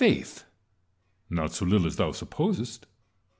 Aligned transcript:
Faith! 0.03 0.45
not 1.29 1.51
so 1.53 1.63
little 1.63 1.85
as 1.85 1.97
thou 1.97 2.11
supposest. 2.11 2.87